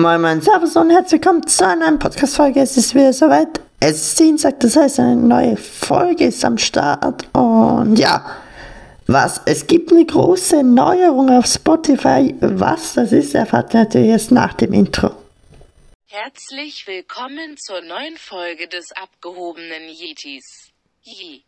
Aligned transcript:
Moin 0.00 0.22
Moin, 0.22 0.40
Servus 0.40 0.76
und 0.76 0.88
herzlich 0.88 1.20
willkommen 1.20 1.46
zu 1.46 1.62
einer 1.62 1.84
neuen 1.84 1.98
Podcast-Folge. 1.98 2.60
Es 2.60 2.74
ist 2.78 2.94
wieder 2.94 3.12
soweit. 3.12 3.60
Es 3.80 4.00
ist 4.00 4.18
Dienstag, 4.18 4.58
das 4.60 4.74
heißt, 4.74 4.98
eine 4.98 5.16
neue 5.16 5.58
Folge 5.58 6.24
ist 6.24 6.42
am 6.42 6.56
Start. 6.56 7.28
Und 7.34 7.98
ja, 7.98 8.24
was? 9.06 9.42
Es 9.44 9.66
gibt 9.66 9.92
eine 9.92 10.06
große 10.06 10.62
Neuerung 10.62 11.28
auf 11.28 11.44
Spotify. 11.44 12.34
Was 12.40 12.94
das 12.94 13.12
ist, 13.12 13.34
erfahrt 13.34 13.74
ihr 13.74 13.80
natürlich 13.80 14.08
erst 14.08 14.30
nach 14.30 14.54
dem 14.54 14.72
Intro. 14.72 15.10
Herzlich 16.06 16.86
willkommen 16.86 17.58
zur 17.58 17.82
neuen 17.82 18.16
Folge 18.16 18.68
des 18.68 18.92
abgehobenen 18.92 19.86
Yetis. 19.86 20.70
Yee. 21.02 21.42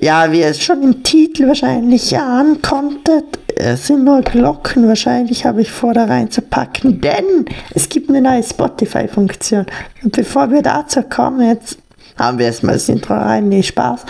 Ja, 0.00 0.32
wie 0.32 0.40
ihr 0.40 0.46
es 0.46 0.60
schon 0.60 0.82
im 0.82 1.04
Titel 1.04 1.46
wahrscheinlich 1.46 2.16
ahnen 2.18 2.60
konntet, 2.60 3.38
es 3.60 3.86
sind 3.86 4.04
nur 4.04 4.22
Glocken 4.22 4.88
wahrscheinlich, 4.88 5.44
habe 5.44 5.62
ich 5.62 5.70
vor, 5.70 5.94
da 5.94 6.04
reinzupacken, 6.06 7.00
denn 7.00 7.44
es 7.74 7.88
gibt 7.88 8.08
eine 8.08 8.20
neue 8.20 8.42
Spotify-Funktion. 8.42 9.66
Und 10.02 10.12
bevor 10.16 10.50
wir 10.50 10.62
dazu 10.62 11.02
kommen, 11.02 11.46
jetzt 11.48 11.78
haben 12.16 12.38
wir 12.38 12.46
erstmal 12.46 12.74
das 12.74 12.88
Intro 12.88 13.14
rein, 13.14 13.48
nee, 13.48 13.62
Spaß. 13.62 14.00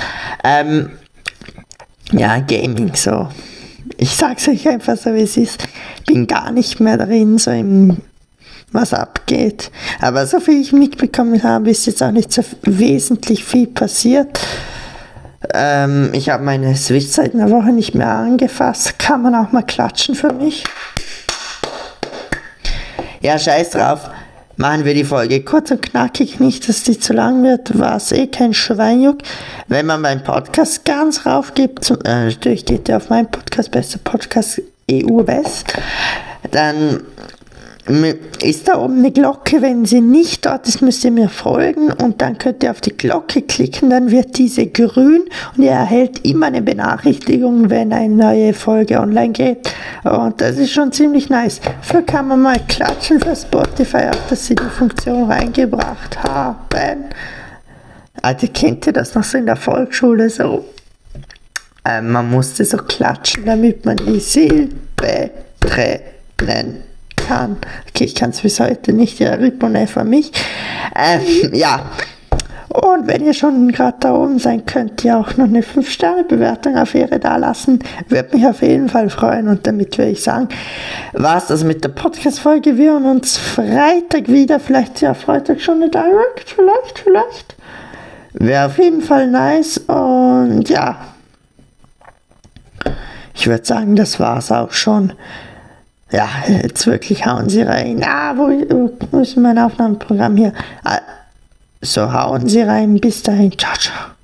Ähm, 0.44 0.90
ja, 2.12 2.38
Gaming 2.40 2.94
so. 2.94 3.28
Ich 3.96 4.10
sag's 4.10 4.48
euch 4.48 4.68
einfach 4.68 4.96
so, 4.96 5.14
wie 5.14 5.22
es 5.22 5.36
ist. 5.36 5.66
Bin 6.06 6.26
gar 6.26 6.50
nicht 6.50 6.80
mehr 6.80 6.96
drin, 6.96 7.38
so 7.38 7.50
im 7.50 7.98
was 8.72 8.94
abgeht. 8.94 9.70
Aber 10.00 10.26
so 10.26 10.40
viel 10.40 10.60
ich 10.60 10.72
mitbekommen 10.72 11.42
habe, 11.42 11.70
ist 11.70 11.86
jetzt 11.86 12.02
auch 12.02 12.12
nicht 12.12 12.32
so 12.32 12.42
wesentlich 12.62 13.44
viel 13.44 13.66
passiert. 13.66 14.38
Ähm, 15.54 16.10
ich 16.12 16.28
habe 16.28 16.44
meine 16.44 16.76
Switch 16.76 17.06
seit 17.06 17.34
einer 17.34 17.50
Woche 17.50 17.72
nicht 17.72 17.94
mehr 17.94 18.10
angefasst. 18.10 18.98
Kann 18.98 19.22
man 19.22 19.34
auch 19.34 19.52
mal 19.52 19.62
klatschen 19.62 20.14
für 20.14 20.32
mich? 20.32 20.64
Ja, 23.20 23.38
scheiß 23.38 23.70
drauf. 23.70 24.10
Machen 24.56 24.84
wir 24.84 24.92
die 24.92 25.04
Folge 25.04 25.42
kurz 25.42 25.70
und 25.70 25.80
knackig, 25.80 26.38
nicht, 26.38 26.68
dass 26.68 26.82
die 26.82 26.98
zu 26.98 27.14
lang 27.14 27.42
wird, 27.42 27.78
was 27.78 28.12
eh 28.12 28.26
kein 28.26 28.52
Schweinjuck. 28.52 29.18
Wenn 29.68 29.86
man 29.86 30.02
meinen 30.02 30.22
Podcast 30.22 30.84
ganz 30.84 31.24
rauf 31.24 31.54
gibt, 31.54 31.82
zum, 31.82 31.96
äh, 32.04 32.26
natürlich 32.26 32.66
geht 32.66 32.86
der 32.86 32.98
auf 32.98 33.08
meinen 33.08 33.30
Podcast, 33.30 33.70
bester 33.70 33.98
Podcast 34.04 34.60
EU 34.90 35.26
West, 35.26 35.72
dann 36.50 37.00
ist 38.42 38.68
da 38.68 38.78
oben 38.78 38.98
eine 38.98 39.10
Glocke. 39.10 39.62
Wenn 39.62 39.84
sie 39.84 40.00
nicht 40.00 40.44
dort 40.44 40.68
ist, 40.68 40.82
müsst 40.82 41.02
ihr 41.04 41.10
mir 41.10 41.28
folgen 41.28 41.90
und 41.92 42.20
dann 42.20 42.36
könnt 42.38 42.62
ihr 42.62 42.70
auf 42.70 42.80
die 42.80 42.96
Glocke 42.96 43.42
klicken, 43.42 43.90
dann 43.90 44.10
wird 44.10 44.36
diese 44.38 44.66
grün 44.66 45.22
und 45.56 45.64
ihr 45.64 45.70
erhält 45.70 46.24
immer 46.24 46.46
eine 46.46 46.62
Benachrichtigung, 46.62 47.70
wenn 47.70 47.92
eine 47.92 48.14
neue 48.14 48.52
Folge 48.52 49.00
online 49.00 49.32
geht. 49.32 49.72
Und 50.04 50.40
das 50.40 50.58
ist 50.58 50.72
schon 50.72 50.92
ziemlich 50.92 51.30
nice. 51.30 51.60
Dafür 51.60 52.02
kann 52.02 52.28
man 52.28 52.42
mal 52.42 52.60
klatschen 52.68 53.18
für 53.18 53.34
Spotify, 53.34 54.08
auch 54.10 54.28
dass 54.28 54.46
sie 54.46 54.54
die 54.54 54.62
Funktion 54.64 55.30
reingebracht 55.30 56.22
haben. 56.22 57.04
Also 58.22 58.46
kennt 58.52 58.86
ihr 58.86 58.92
das 58.92 59.14
noch 59.14 59.24
so 59.24 59.38
in 59.38 59.46
der 59.46 59.56
Volksschule 59.56 60.28
so? 60.28 60.66
Äh, 61.84 62.02
man 62.02 62.30
musste 62.30 62.64
so 62.66 62.76
klatschen, 62.76 63.46
damit 63.46 63.86
man 63.86 63.96
die 63.96 64.20
Silbe 64.20 65.30
trennen 65.60 66.89
kann. 67.30 67.56
Okay, 67.88 68.04
ich 68.04 68.14
kann 68.14 68.30
es 68.30 68.40
bis 68.40 68.58
heute 68.58 68.92
nicht, 68.92 69.20
ja, 69.20 69.34
Ripone 69.34 69.86
für 69.86 70.04
mich. 70.04 70.32
Ähm, 70.96 71.54
ja. 71.54 71.86
Und 72.68 73.08
wenn 73.08 73.24
ihr 73.24 73.34
schon 73.34 73.72
gerade 73.72 73.96
da 74.00 74.14
oben 74.14 74.38
seid, 74.38 74.66
könnt 74.66 75.04
ihr 75.04 75.18
auch 75.18 75.36
noch 75.36 75.46
eine 75.46 75.62
5-Sterne-Bewertung 75.62 76.76
auf 76.76 76.94
Ehre 76.94 77.18
da 77.18 77.36
lassen. 77.36 77.80
Würde 78.08 78.36
mich 78.36 78.46
auf 78.46 78.62
jeden 78.62 78.88
Fall 78.88 79.10
freuen. 79.10 79.48
Und 79.48 79.66
damit 79.66 79.98
würde 79.98 80.12
ich 80.12 80.22
sagen, 80.22 80.48
war 81.12 81.38
es 81.38 81.46
das 81.46 81.64
mit 81.64 81.82
der 81.82 81.88
Podcast-Folge. 81.90 82.76
Wir 82.76 82.92
hören 82.92 83.06
uns 83.06 83.36
Freitag 83.36 84.28
wieder. 84.28 84.60
Vielleicht 84.60 85.00
ja 85.00 85.14
Freitag 85.14 85.60
schon 85.60 85.76
eine 85.76 85.90
Direct. 85.90 86.50
Vielleicht, 86.54 86.98
vielleicht. 87.00 87.56
Wäre 88.34 88.66
auf 88.66 88.78
jeden 88.78 89.02
Fall 89.02 89.28
nice. 89.28 89.78
Und 89.78 90.68
ja. 90.68 90.96
Ich 93.34 93.46
würde 93.48 93.64
sagen, 93.64 93.96
das 93.96 94.20
war 94.20 94.38
es 94.38 94.52
auch 94.52 94.72
schon. 94.72 95.12
Ja, 96.12 96.28
jetzt 96.48 96.86
wirklich 96.86 97.24
hauen 97.26 97.48
sie 97.48 97.62
rein. 97.62 98.02
Ah, 98.04 98.34
wo, 98.36 98.48
wo 99.10 99.20
ist 99.20 99.36
mein 99.36 99.58
Aufnahmeprogramm 99.58 100.36
hier? 100.36 100.52
Ah, 100.84 101.00
so 101.80 102.12
hauen 102.12 102.48
sie 102.48 102.62
rein. 102.62 103.00
Bis 103.00 103.22
dahin. 103.22 103.56
Ciao, 103.56 103.74
ciao. 103.78 104.19